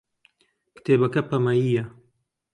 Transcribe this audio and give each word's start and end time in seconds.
کتێبەکە 0.75 1.21
پەمەیییە. 1.29 1.85